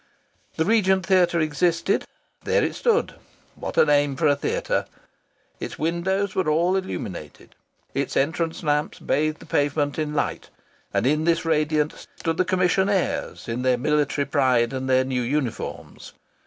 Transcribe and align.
The 0.55 0.65
Regent 0.65 1.05
Theatre 1.05 1.39
existed 1.39 2.05
there 2.43 2.63
it 2.63 2.73
stood! 2.73 3.13
(What 3.53 3.77
a 3.77 3.85
name 3.85 4.15
for 4.15 4.25
a 4.25 4.35
theatre!) 4.35 4.87
Its 5.59 5.77
windows 5.77 6.33
were 6.33 6.49
all 6.49 6.75
illuminated. 6.75 7.53
Its 7.93 8.17
entrance 8.17 8.63
lamps 8.63 8.97
bathed 8.97 9.37
the 9.37 9.45
pavement 9.45 9.99
in 9.99 10.15
light, 10.15 10.49
and 10.91 11.05
in 11.05 11.25
this 11.25 11.45
radiance 11.45 12.07
stood 12.15 12.37
the 12.37 12.45
commissionaires 12.45 13.47
in 13.47 13.61
their 13.61 13.77
military 13.77 14.25
pride 14.25 14.73
and 14.73 14.89
their 14.89 15.03
new 15.05 15.21
uniforms. 15.21 16.13